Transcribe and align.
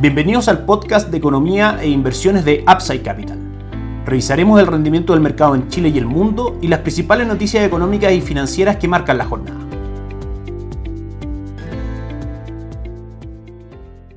Bienvenidos 0.00 0.48
al 0.48 0.64
podcast 0.64 1.10
de 1.10 1.18
economía 1.18 1.78
e 1.82 1.90
inversiones 1.90 2.46
de 2.46 2.64
Upside 2.66 3.02
Capital. 3.02 3.36
Revisaremos 4.06 4.58
el 4.58 4.66
rendimiento 4.66 5.12
del 5.12 5.20
mercado 5.20 5.54
en 5.54 5.68
Chile 5.68 5.90
y 5.90 5.98
el 5.98 6.06
mundo 6.06 6.56
y 6.62 6.68
las 6.68 6.78
principales 6.78 7.26
noticias 7.26 7.66
económicas 7.66 8.10
y 8.14 8.22
financieras 8.22 8.76
que 8.76 8.88
marcan 8.88 9.18
la 9.18 9.26
jornada. 9.26 9.60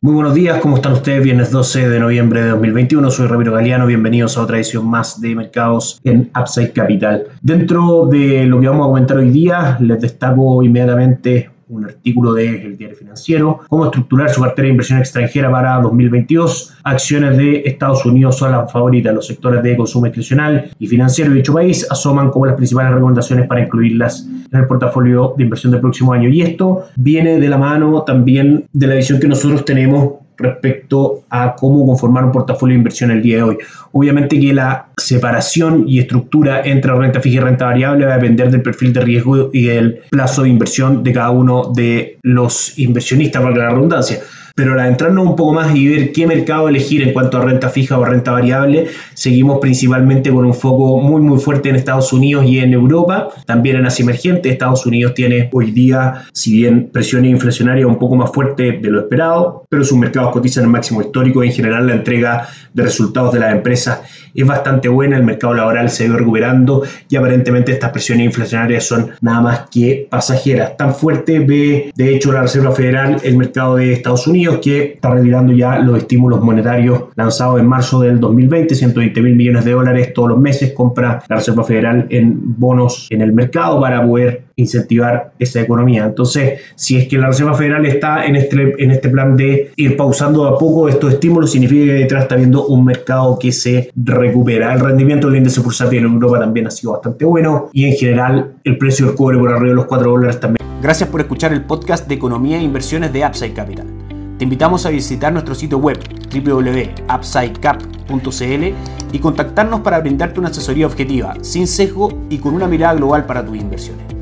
Muy 0.02 0.14
buenos 0.14 0.34
días, 0.34 0.62
¿cómo 0.62 0.78
están 0.78 0.94
ustedes? 0.94 1.22
Viernes 1.22 1.52
12 1.52 1.90
de 1.90 2.00
noviembre 2.00 2.44
de 2.44 2.50
2021, 2.52 3.12
soy 3.12 3.28
Ramiro 3.28 3.52
Galeano, 3.52 3.86
bienvenidos 3.86 4.38
a 4.38 4.44
otra 4.44 4.56
edición 4.56 4.90
más 4.90 5.20
de 5.20 5.36
mercados 5.36 6.00
en 6.06 6.32
Upside 6.40 6.72
Capital. 6.72 7.26
Dentro 7.42 8.08
de 8.08 8.46
lo 8.46 8.62
que 8.62 8.70
vamos 8.70 8.86
a 8.86 8.88
comentar 8.88 9.18
hoy 9.18 9.32
día, 9.32 9.78
les 9.82 10.00
destaco 10.00 10.64
inmediatamente 10.64 11.50
un 11.70 11.86
artículo 11.86 12.34
del 12.34 12.78
Diario 12.78 12.96
Financiero, 12.96 13.62
cómo 13.70 13.86
estructurar 13.86 14.30
su 14.30 14.42
cartera 14.42 14.66
de 14.66 14.72
inversión 14.72 15.00
extranjera 15.00 15.52
para 15.52 15.82
2022. 15.82 16.74
Acciones 16.84 17.38
de 17.38 17.64
Estados 17.66 18.06
Unidos 18.06 18.38
son 18.38 18.52
las 18.52 18.72
favoritas. 18.72 19.14
Los 19.14 19.28
sectores 19.28 19.64
de 19.64 19.78
consumo 19.78 20.06
discrecional 20.06 20.72
y 20.80 20.88
financiero 20.88 21.32
de 21.32 21.38
dicho 21.38 21.54
país 21.54 21.88
asoman 21.90 22.30
como 22.32 22.46
las 22.46 22.56
principales 22.56 22.94
recomendaciones 22.94 23.48
para 23.48 23.62
incluirlas 23.62 24.28
en 24.52 24.60
el 24.60 24.68
portafolio 24.68 25.34
de 25.38 25.44
inversión 25.44 25.72
del 25.72 25.82
próximo 25.82 26.14
año. 26.14 26.30
Y 26.30 26.42
esto 26.42 26.86
viene 26.96 27.40
de 27.40 27.50
la 27.50 27.58
mano 27.58 28.04
también 28.04 28.66
de 28.74 28.88
la 28.88 28.96
visión 28.96 29.20
que 29.20 29.28
nosotros 29.28 29.66
tenemos 29.66 30.23
respecto 30.38 31.24
a 31.30 31.56
cómo 31.56 31.86
conformar 31.86 32.26
un 32.26 32.32
portafolio 32.32 32.74
de 32.74 32.80
inversión 32.80 33.12
el 33.12 33.22
día 33.22 33.38
de 33.38 33.44
hoy. 33.44 33.58
Obviamente 33.92 34.40
que 34.40 34.54
la 34.54 34.88
separación 34.98 35.86
y 35.88 36.00
estructura 36.00 36.62
entre 36.64 36.94
renta 36.94 37.20
fija 37.20 37.38
y 37.38 37.40
renta 37.40 37.66
variable 37.66 38.06
va 38.06 38.14
a 38.14 38.18
depender 38.18 38.52
del 38.52 38.62
perfil 38.62 38.94
de 38.94 39.02
riesgo 39.02 39.50
y 39.54 39.66
del 39.66 40.02
plazo 40.10 40.44
de 40.44 40.50
inversión 40.50 41.04
de 41.04 41.14
cada 41.14 41.32
uno 41.32 41.72
de 41.74 42.18
los 42.24 42.78
inversionistas, 42.78 43.44
valga 43.44 43.66
la 43.66 43.70
redundancia. 43.72 44.20
Pero 44.56 44.74
al 44.74 44.88
entrarnos 44.88 45.26
un 45.26 45.36
poco 45.36 45.54
más 45.54 45.76
y 45.76 45.88
ver 45.88 46.12
qué 46.12 46.28
mercado 46.28 46.70
elegir 46.70 47.02
en 47.02 47.12
cuanto 47.12 47.38
a 47.38 47.42
renta 47.42 47.70
fija 47.70 47.98
o 47.98 48.06
renta 48.06 48.32
variable, 48.32 48.88
seguimos 49.16 49.58
principalmente 49.60 50.32
con 50.32 50.46
un 50.46 50.54
foco 50.54 51.00
muy 51.00 51.22
muy 51.22 51.40
fuerte 51.40 51.70
en 51.70 51.76
Estados 51.76 52.14
Unidos 52.14 52.46
y 52.46 52.60
en 52.60 52.72
Europa, 52.72 53.30
también 53.48 53.78
en 53.78 53.88
Asia 53.88 54.04
emergente. 54.04 54.50
Estados 54.50 54.86
Unidos 54.86 55.16
tiene 55.16 55.50
hoy 55.52 55.72
día, 55.72 56.26
si 56.34 56.54
bien 56.58 56.90
presión 56.94 57.26
inflacionaria 57.26 57.88
un 57.88 57.98
poco 57.98 58.16
más 58.16 58.32
fuerte 58.32 58.74
de 58.74 58.90
lo 58.92 59.00
esperado, 59.00 59.66
pero 59.70 59.84
sus 59.84 59.98
mercados 59.98 60.32
cotizan 60.32 60.66
en 60.66 60.70
máximo 60.70 61.02
histórico 61.02 61.44
en 61.44 61.52
general 61.52 61.88
la 61.88 61.94
entrega 61.94 62.48
de 62.74 62.84
resultados 62.84 63.34
de 63.34 63.40
las 63.40 63.54
empresas 63.54 64.02
es 64.36 64.46
bastante 64.46 64.90
buena, 64.90 65.18
el 65.18 65.24
mercado 65.24 65.54
laboral 65.54 65.90
se 65.90 66.10
va 66.10 66.18
recuperando 66.18 66.84
y 67.10 67.16
aparentemente 67.16 67.72
estas 67.72 67.92
presiones 67.92 68.26
inflacionarias 68.26 68.86
son 68.86 69.12
nada 69.22 69.42
más 69.42 69.62
que 69.72 70.08
pasajeras. 70.10 70.76
Tan 70.78 70.94
fuerte 70.96 71.40
ve 71.40 71.92
de 71.96 72.16
hecho 72.16 72.32
la 72.32 72.42
Reserva 72.42 72.72
Federal 72.72 73.18
el 73.24 73.38
mercado 73.38 73.76
de 73.76 73.94
Estados 73.94 74.28
Unidos 74.28 74.43
que 74.60 74.94
está 74.94 75.12
retirando 75.12 75.54
ya 75.54 75.80
los 75.80 75.98
estímulos 75.98 76.42
monetarios 76.42 77.06
lanzados 77.16 77.60
en 77.60 77.68
marzo 77.68 78.02
del 78.02 78.20
2020, 78.20 78.76
120 78.76 79.22
mil 79.22 79.36
millones 79.36 79.66
de 79.66 79.72
dólares 79.72 80.14
todos 80.14 80.30
los 80.30 80.40
meses 80.40 80.74
compra 80.74 81.24
la 81.28 81.38
Reserva 81.38 81.64
Federal 81.64 82.08
en 82.10 82.60
bonos 82.60 83.08
en 83.10 83.22
el 83.22 83.34
mercado 83.34 83.80
para 83.80 84.06
poder 84.06 84.44
incentivar 84.56 85.34
esa 85.40 85.62
economía. 85.62 86.06
Entonces, 86.06 86.62
si 86.76 86.98
es 86.98 87.08
que 87.08 87.18
la 87.18 87.28
Reserva 87.28 87.54
Federal 87.56 87.86
está 87.86 88.26
en 88.26 88.36
este, 88.36 88.76
en 88.84 88.92
este 88.92 89.10
plan 89.10 89.36
de 89.36 89.72
ir 89.76 89.98
pausando 89.98 90.46
a 90.46 90.58
poco 90.58 90.88
estos 90.88 91.14
estímulos, 91.14 91.52
significa 91.52 91.86
que 91.86 91.94
detrás 91.94 92.24
está 92.24 92.36
viendo 92.36 92.66
un 92.68 92.86
mercado 92.86 93.38
que 93.40 93.52
se 93.52 93.92
recupera. 93.96 94.74
El 94.74 94.80
rendimiento 94.80 95.28
del 95.28 95.38
índice 95.38 95.62
bursátil 95.62 96.00
en 96.00 96.14
Europa 96.14 96.40
también 96.40 96.68
ha 96.68 96.72
sido 96.72 96.94
bastante 96.94 97.26
bueno 97.26 97.70
y 97.74 97.86
en 97.86 97.94
general 97.96 98.54
el 98.64 98.78
precio 98.78 99.08
del 99.08 99.16
cobre 99.16 99.38
por 99.38 99.50
arriba 99.50 99.70
de 99.70 99.76
los 99.76 99.86
4 99.86 100.12
dólares 100.12 100.40
también. 100.40 100.64
Gracias 100.82 101.10
por 101.10 101.22
escuchar 101.22 101.54
el 101.54 101.62
podcast 101.62 102.08
de 102.08 102.16
Economía 102.16 102.58
e 102.58 102.62
Inversiones 102.62 103.14
de 103.14 103.26
Upside 103.26 103.54
Capital. 103.54 104.03
Te 104.38 104.46
invitamos 104.46 104.86
a 104.86 104.90
visitar 104.90 105.32
nuestro 105.32 105.56
sitio 105.56 105.78
web 105.78 105.98
www.upsidecap.cl 106.34 108.74
y 109.14 109.20
contactarnos 109.20 109.80
para 109.82 110.00
brindarte 110.00 110.40
una 110.40 110.50
asesoría 110.50 110.88
objetiva, 110.88 111.36
sin 111.42 111.68
sesgo 111.68 112.10
y 112.30 112.40
con 112.40 112.56
una 112.56 112.68
mirada 112.68 112.96
global 112.96 113.26
para 113.26 113.46
tus 113.46 113.58
inversiones. 113.58 114.14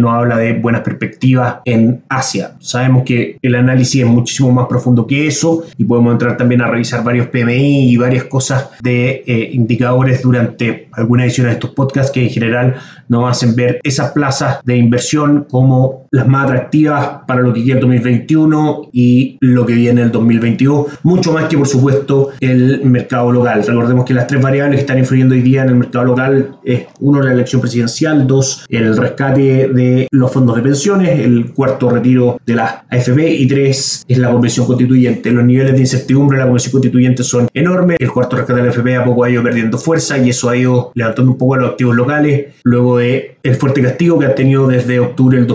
nos 0.00 0.12
habla 0.12 0.38
de 0.38 0.54
buenas 0.54 0.82
perspectivas 0.82 1.56
en 1.64 2.02
Asia. 2.08 2.52
Sabemos 2.60 3.04
que 3.04 3.38
el 3.42 3.54
análisis 3.54 4.02
es 4.02 4.06
muchísimo 4.06 4.50
más 4.52 4.66
profundo 4.66 5.06
que 5.06 5.26
eso 5.26 5.64
y 5.76 5.84
podemos 5.84 6.12
entrar 6.12 6.36
también 6.36 6.62
a 6.62 6.68
revisar 6.68 7.04
varios 7.04 7.28
PMI 7.28 7.92
y 7.92 7.96
varias 7.96 8.24
cosas 8.24 8.70
de 8.82 9.22
eh, 9.26 9.50
indicadores 9.52 10.22
durante 10.22 10.88
alguna 10.92 11.24
edición 11.24 11.46
de 11.46 11.54
estos 11.54 11.70
podcasts 11.70 12.12
que 12.12 12.22
en 12.22 12.30
general 12.30 12.76
nos 13.08 13.30
hacen 13.30 13.54
ver 13.54 13.80
esas 13.82 14.12
plazas 14.12 14.60
de 14.64 14.76
inversión 14.76 15.46
como 15.50 15.99
las 16.12 16.26
más 16.26 16.46
atractivas 16.46 17.20
para 17.26 17.40
lo 17.40 17.52
que 17.52 17.64
queda 17.64 17.74
el 17.74 17.80
2021 17.80 18.90
y 18.92 19.38
lo 19.40 19.64
que 19.64 19.74
viene 19.74 20.02
el 20.02 20.10
2022, 20.10 20.98
mucho 21.04 21.32
más 21.32 21.44
que 21.44 21.56
por 21.56 21.68
supuesto 21.68 22.30
el 22.40 22.84
mercado 22.84 23.30
local. 23.30 23.64
Recordemos 23.64 24.04
que 24.04 24.14
las 24.14 24.26
tres 24.26 24.42
variables 24.42 24.76
que 24.76 24.80
están 24.80 24.98
influyendo 24.98 25.34
hoy 25.34 25.42
día 25.42 25.62
en 25.62 25.68
el 25.68 25.74
mercado 25.76 26.06
local 26.06 26.56
es 26.64 26.86
uno 26.98 27.22
la 27.22 27.32
elección 27.32 27.60
presidencial, 27.60 28.26
dos 28.26 28.66
el 28.68 28.96
rescate 28.96 29.68
de 29.68 30.08
los 30.10 30.32
fondos 30.32 30.56
de 30.56 30.62
pensiones, 30.62 31.20
el 31.20 31.52
cuarto 31.52 31.90
retiro 31.90 32.40
de 32.44 32.54
la 32.54 32.84
AFP 32.90 33.30
y 33.30 33.46
tres 33.46 34.04
es 34.08 34.18
la 34.18 34.30
convención 34.30 34.66
constituyente. 34.66 35.30
Los 35.30 35.44
niveles 35.44 35.74
de 35.74 35.80
incertidumbre 35.80 36.36
de 36.36 36.40
la 36.40 36.46
convención 36.46 36.72
constituyente 36.72 37.22
son 37.22 37.48
enormes, 37.54 37.98
el 38.00 38.10
cuarto 38.10 38.36
rescate 38.36 38.60
de 38.60 38.66
la 38.66 38.72
AFP 38.72 38.96
a 38.96 39.04
poco 39.04 39.24
ha 39.24 39.30
ido 39.30 39.42
perdiendo 39.42 39.78
fuerza 39.78 40.18
y 40.18 40.30
eso 40.30 40.48
ha 40.48 40.56
ido 40.56 40.90
levantando 40.94 41.32
un 41.32 41.38
poco 41.38 41.54
a 41.54 41.58
los 41.58 41.70
activos 41.70 41.94
locales, 41.94 42.46
luego 42.64 42.98
de 42.98 43.36
el 43.42 43.54
fuerte 43.54 43.82
castigo 43.82 44.18
que 44.18 44.26
ha 44.26 44.34
tenido 44.34 44.66
desde 44.66 45.00
octubre 45.00 45.38
del 45.38 45.46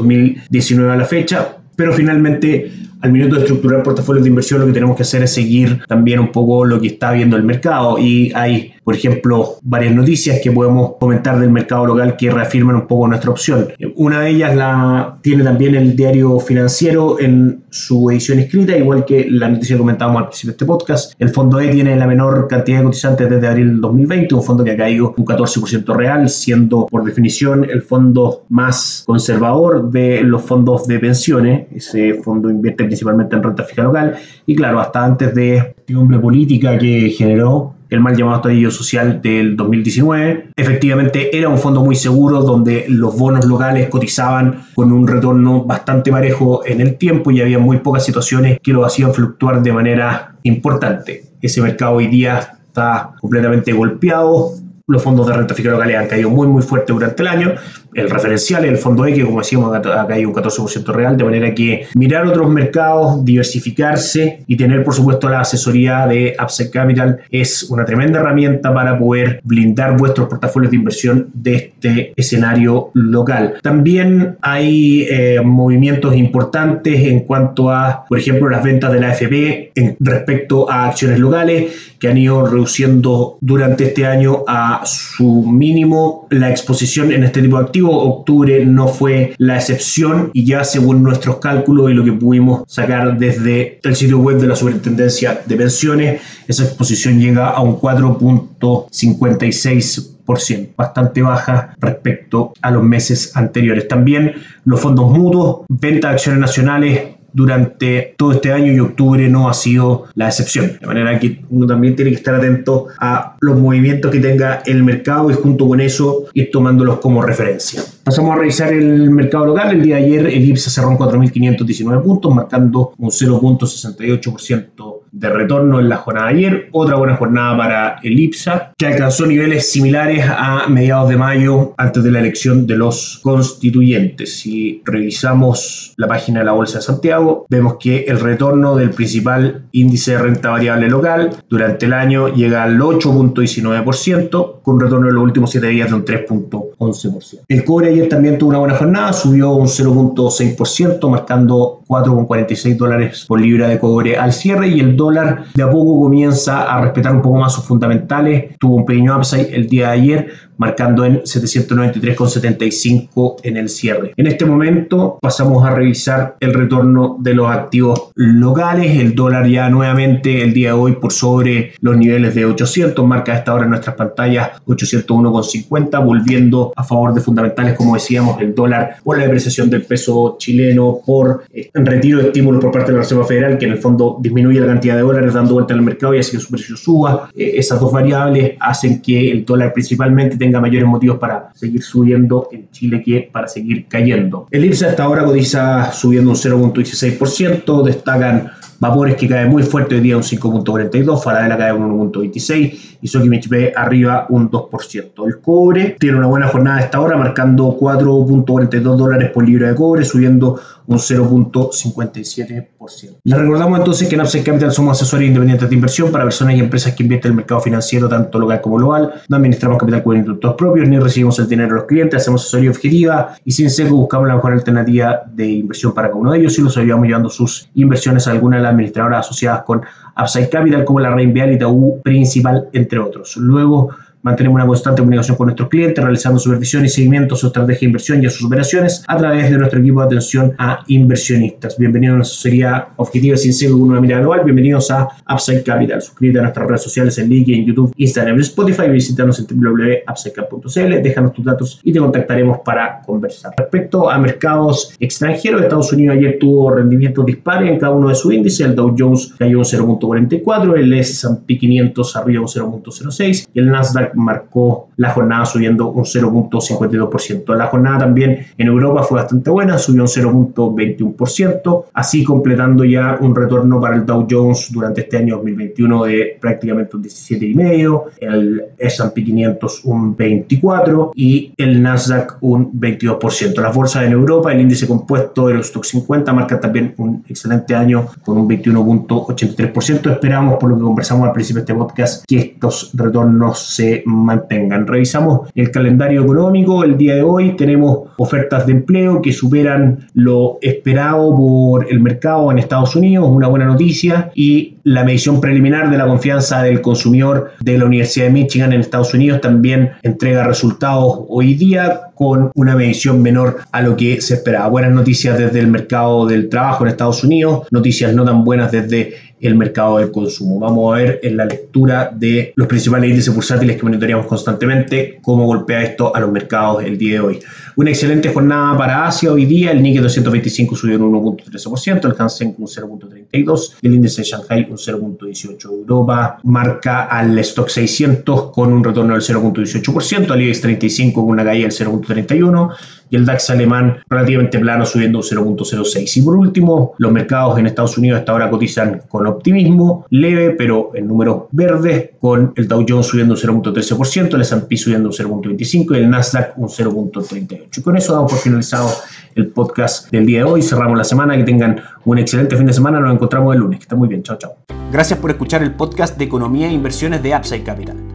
2019 0.49 0.91
a 0.91 0.95
la 0.95 1.05
fecha, 1.05 1.57
pero 1.75 1.93
finalmente 1.93 2.71
al 3.05 3.11
minuto 3.11 3.35
de 3.35 3.41
estructurar 3.41 3.83
portafolios 3.83 4.23
de 4.23 4.29
inversión 4.29 4.59
lo 4.59 4.65
que 4.65 4.73
tenemos 4.73 4.95
que 4.95 5.03
hacer 5.03 5.21
es 5.21 5.33
seguir 5.33 5.83
también 5.87 6.19
un 6.19 6.31
poco 6.31 6.65
lo 6.65 6.81
que 6.81 6.87
está 6.87 7.11
viendo 7.11 7.37
el 7.37 7.43
mercado 7.43 7.99
y 7.99 8.31
hay 8.33 8.73
por 8.85 8.93
ejemplo, 8.93 9.55
varias 9.63 9.95
noticias 9.95 10.39
que 10.43 10.51
podemos 10.51 10.91
comentar 10.99 11.39
del 11.39 11.49
mercado 11.49 11.87
local 11.87 12.15
que 12.15 12.29
reafirman 12.29 12.75
un 12.75 12.85
poco 12.85 13.07
nuestra 13.07 13.31
opción. 13.31 13.69
Una 13.95 14.21
de 14.21 14.29
ellas 14.29 14.55
la 14.55 15.17
tiene 15.23 15.43
también 15.43 15.73
el 15.73 15.95
diario 15.95 16.39
financiero 16.39 17.19
en 17.19 17.63
su 17.71 18.11
edición 18.11 18.37
escrita, 18.37 18.77
igual 18.77 19.03
que 19.03 19.25
la 19.27 19.49
noticia 19.49 19.75
que 19.75 19.79
comentábamos 19.79 20.21
al 20.21 20.27
principio 20.27 20.51
de 20.51 20.53
este 20.53 20.65
podcast. 20.65 21.13
El 21.17 21.29
fondo 21.29 21.59
E 21.59 21.69
tiene 21.69 21.95
la 21.95 22.05
menor 22.05 22.47
cantidad 22.47 22.77
de 22.77 22.83
cotizantes 22.83 23.27
desde 23.27 23.47
abril 23.47 23.69
del 23.69 23.81
2020, 23.81 24.35
un 24.35 24.43
fondo 24.43 24.63
que 24.63 24.71
ha 24.73 24.77
caído 24.77 25.15
un 25.17 25.25
14% 25.25 25.95
real, 25.95 26.29
siendo 26.29 26.85
por 26.85 27.03
definición 27.03 27.67
el 27.67 27.81
fondo 27.81 28.43
más 28.49 29.03
conservador 29.07 29.89
de 29.89 30.21
los 30.21 30.43
fondos 30.43 30.85
de 30.85 30.99
pensiones. 30.99 31.65
Ese 31.71 32.13
fondo 32.21 32.51
invierte 32.51 32.83
principalmente 32.95 33.35
en 33.35 33.43
renta 33.43 33.63
fija 33.63 33.83
local 33.83 34.15
y 34.45 34.55
claro, 34.55 34.79
hasta 34.79 35.03
antes 35.03 35.35
de 35.35 35.75
la 35.87 36.21
política 36.21 36.77
que 36.77 37.09
generó 37.09 37.73
el 37.89 37.99
mal 37.99 38.15
llamado 38.15 38.37
estallido 38.37 38.71
social 38.71 39.21
del 39.21 39.55
2019. 39.55 40.51
Efectivamente 40.55 41.37
era 41.37 41.49
un 41.49 41.57
fondo 41.57 41.83
muy 41.83 41.95
seguro 41.95 42.41
donde 42.41 42.85
los 42.87 43.17
bonos 43.17 43.45
locales 43.45 43.89
cotizaban 43.89 44.63
con 44.73 44.91
un 44.91 45.07
retorno 45.07 45.65
bastante 45.65 46.09
parejo 46.09 46.65
en 46.65 46.81
el 46.81 46.97
tiempo 46.97 47.31
y 47.31 47.41
había 47.41 47.59
muy 47.59 47.77
pocas 47.79 48.05
situaciones 48.05 48.59
que 48.63 48.71
lo 48.71 48.85
hacían 48.85 49.13
fluctuar 49.13 49.61
de 49.61 49.73
manera 49.73 50.35
importante. 50.43 51.25
Ese 51.41 51.61
mercado 51.61 51.95
hoy 51.95 52.07
día 52.07 52.39
está 52.67 53.11
completamente 53.19 53.71
golpeado. 53.73 54.51
Los 54.87 55.03
fondos 55.03 55.27
de 55.27 55.33
renta 55.33 55.53
fija 55.53 55.71
locales 55.71 55.97
han 55.97 56.07
caído 56.07 56.29
muy 56.29 56.47
muy 56.47 56.61
fuerte 56.63 56.93
durante 56.93 57.21
el 57.21 57.27
año 57.27 57.53
el 57.95 58.09
referencial, 58.09 58.65
el 58.65 58.77
fondo 58.77 59.05
X, 59.05 59.23
como 59.23 59.39
decíamos, 59.39 59.73
ha 59.73 60.07
caído 60.07 60.29
un 60.29 60.35
14% 60.35 60.85
real, 60.93 61.15
de 61.15 61.23
manera 61.23 61.53
que 61.55 61.87
mirar 61.95 62.27
otros 62.27 62.49
mercados, 62.49 63.23
diversificarse 63.23 64.43
y 64.47 64.57
tener, 64.57 64.83
por 64.83 64.93
supuesto, 64.93 65.29
la 65.29 65.39
asesoría 65.39 66.05
de 66.05 66.35
Upside 66.41 66.71
Capital 66.71 67.19
es 67.31 67.63
una 67.63 67.85
tremenda 67.85 68.19
herramienta 68.19 68.73
para 68.73 68.99
poder 68.99 69.39
blindar 69.43 69.97
vuestros 69.97 70.27
portafolios 70.27 70.71
de 70.71 70.77
inversión 70.77 71.29
de 71.33 71.55
este 71.55 72.13
escenario 72.17 72.91
local. 72.93 73.55
También 73.61 74.37
hay 74.41 75.07
eh, 75.09 75.39
movimientos 75.43 76.15
importantes 76.17 76.99
en 76.99 77.21
cuanto 77.21 77.71
a, 77.71 78.05
por 78.09 78.19
ejemplo, 78.19 78.49
las 78.49 78.63
ventas 78.63 78.91
de 78.91 78.99
la 78.99 79.11
AFP 79.11 79.71
en 79.75 79.95
respecto 80.01 80.69
a 80.69 80.87
acciones 80.87 81.19
locales 81.19 81.93
que 81.99 82.09
han 82.09 82.17
ido 82.17 82.45
reduciendo 82.45 83.37
durante 83.39 83.85
este 83.85 84.05
año 84.05 84.43
a 84.47 84.81
su 84.85 85.43
mínimo 85.43 86.27
la 86.29 86.49
exposición 86.49 87.11
en 87.11 87.23
este 87.23 87.41
tipo 87.41 87.57
de 87.57 87.65
activos 87.65 87.84
octubre 87.91 88.65
no 88.65 88.87
fue 88.87 89.35
la 89.37 89.57
excepción 89.57 90.31
y 90.33 90.45
ya 90.45 90.63
según 90.63 91.03
nuestros 91.03 91.37
cálculos 91.37 91.91
y 91.91 91.93
lo 91.93 92.03
que 92.03 92.13
pudimos 92.13 92.63
sacar 92.67 93.15
desde 93.17 93.79
el 93.83 93.95
sitio 93.95 94.17
web 94.19 94.39
de 94.39 94.47
la 94.47 94.55
Superintendencia 94.55 95.41
de 95.45 95.55
Pensiones, 95.55 96.21
esa 96.47 96.63
exposición 96.63 97.19
llega 97.19 97.49
a 97.49 97.61
un 97.61 97.79
4.56%, 97.79 100.69
bastante 100.75 101.21
baja 101.21 101.75
respecto 101.79 102.53
a 102.61 102.71
los 102.71 102.81
meses 102.83 103.35
anteriores. 103.35 103.87
También 103.87 104.33
los 104.63 104.79
fondos 104.79 105.11
mutuos, 105.11 105.65
venta 105.69 106.07
de 106.09 106.15
acciones 106.15 106.39
nacionales 106.39 107.14
durante 107.35 108.15
todo 108.17 108.31
este 108.31 108.53
año 108.53 108.71
y 108.71 108.79
octubre 108.79 109.27
no 109.27 109.49
ha 109.49 109.53
sido 109.53 110.05
la 110.15 110.27
excepción. 110.27 110.77
De 110.79 110.87
manera 110.87 111.19
que 111.19 111.41
uno 111.49 111.67
también 111.67 111.93
tiene 111.95 112.11
que 112.11 112.17
estar 112.17 112.33
atento 112.33 112.87
a 112.97 113.35
los 113.41 113.59
movimientos 113.59 114.09
que 114.09 114.21
tenga 114.21 114.63
el 114.65 114.83
mercado 114.83 115.29
y 115.29 115.33
junto 115.33 115.67
con 115.67 115.81
eso 115.81 116.27
ir 116.33 116.49
tomándolos 116.49 116.99
como 116.99 117.21
referencia. 117.21 117.83
Pasamos 118.05 118.31
a 118.31 118.39
revisar 118.39 118.71
el 118.71 119.09
mercado 119.11 119.47
local. 119.47 119.75
El 119.75 119.83
día 119.83 119.97
de 119.97 120.05
ayer 120.05 120.27
el 120.27 120.45
IPSA 120.45 120.69
cerró 120.69 120.91
en 120.91 120.97
4.519 120.97 122.03
puntos, 122.03 122.33
marcando 122.33 122.93
un 122.97 123.09
0.68% 123.09 124.94
de 125.11 125.29
retorno 125.29 125.79
en 125.79 125.89
la 125.89 125.97
jornada 125.97 126.27
de 126.27 126.33
ayer. 126.35 126.69
Otra 126.71 126.97
buena 126.97 127.15
jornada 127.15 127.57
para 127.57 127.95
el 128.03 128.19
IPSA, 128.19 128.73
que 128.77 128.87
alcanzó 128.87 129.25
niveles 129.25 129.71
similares 129.71 130.25
a 130.27 130.67
mediados 130.67 131.09
de 131.09 131.17
mayo 131.17 131.73
antes 131.77 132.03
de 132.03 132.11
la 132.11 132.19
elección 132.19 132.67
de 132.67 132.77
los 132.77 133.19
constituyentes. 133.23 134.39
Si 134.39 134.81
revisamos 134.85 135.93
la 135.97 136.07
página 136.07 136.39
de 136.39 136.45
la 136.45 136.51
Bolsa 136.51 136.79
de 136.79 136.83
Santiago, 136.83 137.45
vemos 137.49 137.77
que 137.79 138.05
el 138.05 138.19
retorno 138.19 138.75
del 138.75 138.91
principal 138.91 139.63
índice 139.71 140.11
de 140.11 140.17
renta 140.19 140.49
variable 140.49 140.89
local 140.89 141.31
durante 141.49 141.85
el 141.85 141.93
año 141.93 142.33
llega 142.33 142.63
al 142.63 142.79
8.19%, 142.79 144.54
con 144.65 144.79
retorno 144.79 145.07
en 145.07 145.13
los 145.13 145.23
últimos 145.23 145.51
7 145.51 145.67
días 145.67 145.89
de 145.89 145.95
un 145.95 146.03
3.11%. 146.03 147.41
El 147.47 147.63
cobre 147.63 147.89
ayer 147.89 148.09
también 148.09 148.39
tuvo 148.39 148.49
una 148.49 148.57
buena 148.57 148.73
jornada, 148.73 149.13
subió 149.13 149.51
un 149.51 149.67
0.6%, 149.67 151.07
marcando 151.07 151.81
4,46 151.87 152.75
dólares 152.75 153.25
por 153.27 153.39
libra 153.39 153.67
de 153.67 153.77
cobre 153.77 154.17
al 154.17 154.33
cierre 154.33 154.69
y 154.69 154.79
el 154.79 154.97
dólar 154.97 155.45
de 155.53 155.61
a 155.61 155.69
poco 155.69 156.01
comienza 156.01 156.63
a 156.63 156.81
respetar 156.81 157.13
un 157.13 157.21
poco 157.21 157.37
más 157.37 157.53
sus 157.53 157.65
fundamentales. 157.65 158.57
Tuvo 158.57 158.77
un 158.77 158.85
pequeño 158.85 159.15
upside 159.15 159.53
el 159.53 159.67
día 159.67 159.89
de 159.89 159.93
ayer, 159.93 160.31
marcando 160.57 161.05
en 161.05 161.21
793,75 161.21 163.37
en 163.43 163.57
el 163.57 163.69
cierre. 163.69 164.13
En 164.17 164.27
este 164.27 164.45
momento 164.45 165.17
pasamos 165.21 165.65
a 165.65 165.73
revisar 165.73 166.35
el 166.39 166.53
retorno 166.53 167.17
de 167.19 167.33
los 167.33 167.49
activos 167.49 168.11
locales. 168.15 168.99
El 168.99 169.15
dólar 169.15 169.47
ya 169.47 169.69
nuevamente 169.69 170.41
el 170.41 170.53
día 170.53 170.69
de 170.69 170.73
hoy 170.73 170.93
por 170.93 171.11
sobre 171.11 171.73
los 171.81 171.97
niveles 171.97 172.35
de 172.35 172.45
800, 172.45 173.05
marca 173.05 173.33
a 173.33 173.37
esta 173.37 173.53
hora 173.53 173.65
en 173.65 173.71
nuestras 173.71 173.95
pantallas 173.95 174.51
801,50, 174.65 176.05
volviendo 176.05 176.73
a 176.75 176.83
favor 176.83 177.13
de 177.13 177.21
fundamentales, 177.21 177.75
como 177.75 177.95
decíamos, 177.95 178.41
el 178.41 178.55
dólar 178.55 178.97
por 179.03 179.17
la 179.17 179.23
depreciación 179.23 179.69
del 179.69 179.83
peso 179.83 180.37
chileno, 180.39 180.99
por 181.05 181.43
eh, 181.53 181.69
retiro 181.73 182.19
de 182.19 182.27
estímulos 182.27 182.61
por 182.61 182.71
parte 182.71 182.91
de 182.91 182.97
la 182.97 183.03
Reserva 183.03 183.25
Federal, 183.25 183.57
que 183.57 183.65
en 183.65 183.73
el 183.73 183.77
fondo 183.77 184.17
disminuye 184.21 184.59
la 184.59 184.67
cantidad 184.67 184.95
de 184.95 185.01
dólares 185.01 185.33
dando 185.33 185.53
vuelta 185.53 185.73
en 185.73 185.79
el 185.79 185.85
mercado 185.85 186.13
y 186.13 186.19
hace 186.19 186.31
que 186.31 186.39
su 186.39 186.49
precio 186.49 186.75
suba. 186.75 187.29
Eh, 187.35 187.53
esas 187.55 187.79
dos 187.79 187.91
variables 187.91 188.53
hacen 188.59 189.01
que 189.01 189.31
el 189.31 189.45
dólar 189.45 189.73
principalmente 189.73 190.37
tenga 190.45 190.61
mayores 190.61 190.87
motivos 190.87 191.17
para 191.17 191.49
seguir 191.55 191.81
subiendo 191.81 192.49
en 192.51 192.69
Chile 192.69 193.01
que 193.03 193.29
para 193.31 193.47
seguir 193.47 193.87
cayendo. 193.87 194.47
El 194.51 194.63
IPSA 194.65 194.89
hasta 194.89 195.03
ahora 195.03 195.25
cotiza 195.25 195.91
subiendo 195.91 196.29
un 196.29 196.35
0.16%, 196.35 197.83
destacan 197.83 198.51
Vapores 198.79 199.15
que 199.15 199.27
cae 199.27 199.45
muy 199.45 199.63
fuerte 199.63 199.95
hoy 199.95 200.01
día 200.01 200.17
un 200.17 200.23
5.42, 200.23 201.23
Falabella 201.23 201.57
cae 201.57 201.73
un 201.73 202.11
1.26 202.11 202.97
y 203.01 203.07
Sokimich 203.07 203.47
B 203.47 203.73
arriba 203.75 204.25
un 204.29 204.49
2%. 204.49 205.27
El 205.27 205.39
cobre 205.39 205.95
tiene 205.99 206.17
una 206.17 206.27
buena 206.27 206.47
jornada 206.47 206.77
a 206.77 206.81
esta 206.81 206.99
hora, 206.99 207.17
marcando 207.17 207.77
4.42 207.79 208.81
dólares 208.81 209.31
por 209.31 209.47
libra 209.47 209.69
de 209.69 209.75
cobre, 209.75 210.03
subiendo 210.03 210.59
un 210.87 210.97
0.57%. 210.97 213.17
Les 213.23 213.37
recordamos 213.37 213.79
entonces 213.79 214.07
que 214.07 214.15
en 214.15 214.21
Upside 214.21 214.43
Capital 214.43 214.71
somos 214.71 214.97
asesores 214.97 215.27
independientes 215.27 215.69
de 215.69 215.75
inversión 215.75 216.11
para 216.11 216.23
personas 216.23 216.55
y 216.55 216.59
empresas 216.59 216.93
que 216.93 217.03
invierten 217.03 217.29
en 217.29 217.33
el 217.33 217.37
mercado 217.37 217.61
financiero, 217.61 218.07
tanto 218.07 218.39
local 218.39 218.61
como 218.61 218.77
global. 218.77 219.13
No 219.27 219.37
administramos 219.37 219.79
capital 219.79 220.03
con 220.03 220.17
inductos 220.17 220.55
propios, 220.55 220.87
ni 220.87 220.99
recibimos 220.99 221.39
el 221.39 221.47
dinero 221.47 221.69
de 221.69 221.75
los 221.75 221.85
clientes, 221.85 222.21
hacemos 222.21 222.41
asesoría 222.41 222.69
objetiva 222.69 223.35
y 223.43 223.51
sin 223.51 223.69
seco 223.69 223.95
buscamos 223.95 224.27
la 224.27 224.35
mejor 224.35 224.53
alternativa 224.53 225.23
de 225.33 225.47
inversión 225.47 225.93
para 225.93 226.09
cada 226.09 226.19
uno 226.19 226.31
de 226.31 226.39
ellos 226.39 226.57
y 226.59 226.61
los 226.61 226.77
ayudamos 226.77 227.07
llevando 227.07 227.29
sus 227.29 227.69
inversiones 227.73 228.27
a 228.27 228.31
alguna 228.31 228.57
de 228.57 228.63
administradoras 228.69 229.25
asociadas 229.25 229.63
con 229.63 229.81
Upside 230.17 230.49
Capital, 230.49 230.85
como 230.85 230.99
la 230.99 231.13
Reinvial 231.13 231.51
y 231.53 231.59
TAU 231.59 232.01
Principal, 232.03 232.69
entre 232.73 232.99
otros. 232.99 233.37
Luego, 233.37 233.89
Mantenemos 234.25 234.55
una 234.55 234.65
constante 234.65 235.03
comunicación 235.03 235.37
con 235.37 235.45
nuestros 235.45 235.69
clientes, 235.69 236.03
realizando 236.03 236.39
supervisión 236.39 236.83
y 236.83 236.89
seguimiento 236.89 237.35
a 237.35 237.37
su 237.37 237.45
estrategia 237.45 237.81
de 237.81 237.85
inversión 237.85 238.23
y 238.23 238.25
a 238.25 238.31
sus 238.31 238.43
operaciones 238.47 239.03
a 239.07 239.17
través 239.17 239.51
de 239.51 239.57
nuestro 239.59 239.79
equipo 239.79 239.99
de 239.99 240.07
atención 240.07 240.55
a 240.57 240.83
inversionistas. 240.87 241.77
Bienvenidos 241.77 242.11
a 242.11 242.15
una 242.15 242.21
asesoría 242.23 242.87
objetiva 242.95 243.37
sin 243.37 243.53
ser 243.53 243.71
una 243.71 244.01
mirada 244.01 244.23
global. 244.23 244.41
Bienvenidos 244.43 244.89
a 244.89 245.09
Upside 245.31 245.61
Capital. 245.61 246.01
Suscríbete 246.01 246.39
a 246.39 246.41
nuestras 246.41 246.67
redes 246.67 246.81
sociales 246.81 247.19
en 247.19 247.29
LinkedIn, 247.29 247.65
YouTube, 247.67 247.93
Instagram 247.97 248.39
y 248.39 248.41
Spotify. 248.41 248.89
Visítanos 248.89 249.37
en 249.37 249.45
www.upsidecap.cl. 249.45 251.03
Déjanos 251.03 251.33
tus 251.33 251.45
datos 251.45 251.79
y 251.83 251.93
te 251.93 251.99
contactaremos 251.99 252.61
para 252.65 253.03
conversar. 253.05 253.53
Respecto 253.55 254.09
a 254.09 254.17
mercados 254.17 254.95
extranjeros, 254.99 255.61
Estados 255.61 255.93
Unidos 255.93 256.17
ayer 256.17 256.37
tuvo 256.39 256.71
rendimientos 256.71 257.27
dispares 257.27 257.69
en 257.69 257.77
cada 257.77 257.93
uno 257.93 258.09
de 258.09 258.15
sus 258.15 258.33
índices. 258.33 258.65
El 258.65 258.73
Dow 258.73 258.95
Jones 258.97 259.35
cayó 259.37 259.59
un 259.59 259.65
0.44, 259.65 260.79
el 260.79 260.93
S&P 260.93 261.59
500 261.59 262.15
arriba 262.15 262.41
un 262.41 262.47
0.06 262.47 263.49
y 263.53 263.59
el 263.59 263.67
Nasdaq 263.67 264.14
marcó 264.15 264.89
la 264.97 265.11
jornada 265.11 265.45
subiendo 265.45 265.89
un 265.89 266.03
0.52%. 266.03 267.55
La 267.55 267.67
jornada 267.67 267.99
también 267.99 268.45
en 268.57 268.67
Europa 268.67 269.03
fue 269.03 269.19
bastante 269.19 269.49
buena, 269.49 269.77
subió 269.77 270.03
un 270.03 270.07
0.21%, 270.07 271.85
así 271.93 272.23
completando 272.23 272.83
ya 272.83 273.17
un 273.19 273.35
retorno 273.35 273.79
para 273.79 273.95
el 273.95 274.05
Dow 274.05 274.27
Jones 274.29 274.71
durante 274.71 275.01
este 275.01 275.17
año 275.17 275.35
2021 275.35 276.05
de 276.05 276.37
prácticamente 276.39 276.95
un 276.95 277.03
17,5%, 277.03 278.03
el 278.21 278.63
S&P 278.77 279.23
500 279.23 279.85
un 279.85 280.15
24% 280.17 281.11
y 281.15 281.53
el 281.57 281.81
Nasdaq 281.81 282.37
un 282.41 282.71
22%. 282.79 283.61
Las 283.61 283.75
bolsas 283.75 284.03
en 284.03 284.13
Europa, 284.13 284.51
el 284.51 284.61
índice 284.61 284.87
compuesto 284.87 285.47
de 285.47 285.55
los 285.55 285.67
Stock 285.67 285.83
50 285.83 286.31
marca 286.33 286.59
también 286.59 286.93
un 286.97 287.23
excelente 287.27 287.75
año 287.75 288.07
con 288.23 288.37
un 288.37 288.47
21.83%. 288.47 290.11
Esperamos, 290.11 290.57
por 290.59 290.69
lo 290.69 290.77
que 290.77 290.83
conversamos 290.83 291.27
al 291.27 291.33
principio 291.33 291.63
de 291.63 291.71
este 291.71 291.75
podcast, 291.75 292.25
que 292.25 292.37
estos 292.37 292.91
retornos 292.93 293.59
se 293.59 294.03
mantengan. 294.05 294.87
Revisamos 294.87 295.49
el 295.55 295.71
calendario 295.71 296.23
económico. 296.23 296.83
El 296.83 296.97
día 296.97 297.15
de 297.15 297.23
hoy 297.23 297.55
tenemos 297.55 298.09
ofertas 298.17 298.65
de 298.65 298.73
empleo 298.73 299.21
que 299.21 299.33
superan 299.33 300.07
lo 300.13 300.57
esperado 300.61 301.35
por 301.35 301.91
el 301.91 301.99
mercado 301.99 302.51
en 302.51 302.59
Estados 302.59 302.95
Unidos, 302.95 303.27
una 303.29 303.47
buena 303.47 303.65
noticia, 303.65 304.31
y 304.35 304.74
la 304.85 305.03
medición 305.03 305.41
preliminar 305.41 305.89
de 305.89 305.97
la 305.97 306.05
confianza 306.05 306.61
del 306.61 306.79
consumidor 306.79 307.53
de 307.59 307.75
la 307.79 307.85
Universidad 307.85 308.27
de 308.27 308.31
Michigan 308.31 308.71
en 308.71 308.81
Estados 308.81 309.15
Unidos 309.15 309.41
también 309.41 309.93
entrega 310.03 310.43
resultados 310.43 311.21
hoy 311.27 311.55
día 311.55 312.11
con 312.13 312.51
una 312.53 312.75
medición 312.75 313.21
menor 313.21 313.57
a 313.71 313.81
lo 313.81 313.97
que 313.97 314.21
se 314.21 314.35
esperaba. 314.35 314.67
Buenas 314.69 314.91
noticias 314.91 315.39
desde 315.39 315.59
el 315.59 315.67
mercado 315.67 316.27
del 316.27 316.49
trabajo 316.49 316.83
en 316.83 316.91
Estados 316.91 317.23
Unidos, 317.23 317.67
noticias 317.71 318.13
no 318.13 318.23
tan 318.25 318.43
buenas 318.43 318.71
desde 318.71 319.15
el 319.41 319.55
mercado 319.55 319.97
del 319.97 320.11
consumo. 320.11 320.59
Vamos 320.59 320.93
a 320.93 320.97
ver 320.97 321.19
en 321.23 321.37
la 321.37 321.45
lectura 321.45 322.11
de 322.13 322.53
los 322.55 322.67
principales 322.67 323.09
índices 323.09 323.33
bursátiles 323.33 323.75
que 323.77 323.83
monitoreamos 323.83 324.27
constantemente 324.27 325.19
cómo 325.21 325.45
golpea 325.45 325.83
esto 325.83 326.15
a 326.15 326.19
los 326.19 326.31
mercados 326.31 326.83
el 326.83 326.97
día 326.97 327.15
de 327.15 327.19
hoy. 327.19 327.39
Una 327.75 327.89
excelente 327.89 328.29
jornada 328.29 328.77
para 328.77 329.07
Asia 329.07 329.31
hoy 329.31 329.45
día. 329.45 329.71
El 329.71 329.83
Nikkei 329.83 330.01
225 330.01 330.75
subió 330.75 330.97
un 330.97 331.13
1.13%, 331.13 332.05
el 332.05 332.15
Hansen 332.17 332.55
un 332.57 332.67
0.32% 332.67 333.75
y 333.81 333.87
el 333.87 333.95
índice 333.95 334.21
de 334.21 334.27
Shanghai 334.27 334.67
un 334.75 335.15
0.18%. 335.17 335.71
Europa 335.71 336.39
marca 336.43 337.07
al 337.07 337.37
Stock 337.39 337.69
600 337.69 338.51
con 338.51 338.71
un 338.71 338.83
retorno 338.83 339.13
del 339.13 339.21
0.18%, 339.21 340.31
al 340.31 340.41
IBEX 340.41 340.61
35 340.61 341.21
con 341.21 341.31
una 341.31 341.43
caída 341.43 341.67
del 341.67 341.75
0.31% 341.75 342.75
y 343.09 343.15
el 343.15 343.25
DAX 343.25 343.49
alemán 343.49 343.97
relativamente 344.09 344.59
plano 344.59 344.85
subiendo 344.85 345.19
un 345.19 345.23
0.06. 345.23 346.17
Y 346.17 346.21
por 346.21 346.35
último, 346.35 346.93
los 346.97 347.11
mercados 347.11 347.57
en 347.59 347.67
Estados 347.67 347.97
Unidos 347.97 348.19
hasta 348.19 348.31
ahora 348.31 348.49
cotizan 348.49 349.01
con 349.07 349.27
optimismo 349.27 350.05
leve, 350.09 350.51
pero 350.51 350.91
en 350.95 351.07
números 351.07 351.43
verdes, 351.51 352.11
con 352.19 352.53
el 352.55 352.67
Dow 352.67 352.85
Jones 352.87 353.07
subiendo 353.07 353.35
un 353.35 353.39
0.13%, 353.39 354.33
el 354.33 354.41
S&P 354.41 354.77
subiendo 354.77 355.09
un 355.09 355.15
0.25% 355.15 355.95
y 355.95 355.99
el 355.99 356.09
Nasdaq 356.09 356.57
un 356.57 356.67
0.38%. 356.67 357.77
Y 357.77 357.81
con 357.81 357.97
eso 357.97 358.13
damos 358.13 358.31
por 358.31 358.39
finalizado 358.39 358.89
el 359.35 359.47
podcast 359.47 360.11
del 360.11 360.25
día 360.25 360.39
de 360.39 360.43
hoy. 360.45 360.61
Cerramos 360.61 360.97
la 360.97 361.03
semana. 361.03 361.35
Que 361.37 361.43
tengan 361.43 361.81
un 362.05 362.17
excelente 362.17 362.55
fin 362.55 362.65
de 362.65 362.73
semana. 362.73 362.99
Nos 362.99 363.13
encontramos 363.13 363.53
el 363.53 363.61
lunes. 363.61 363.79
Que 363.79 363.83
estén 363.83 363.99
muy 363.99 364.07
bien. 364.07 364.23
Chao, 364.23 364.37
chao. 364.37 364.55
Gracias 364.91 365.19
por 365.19 365.31
escuchar 365.31 365.61
el 365.63 365.71
podcast 365.71 366.17
de 366.17 366.25
Economía 366.25 366.67
e 366.67 366.73
Inversiones 366.73 367.21
de 367.21 367.35
Upside 367.35 367.63
Capital. 367.63 368.14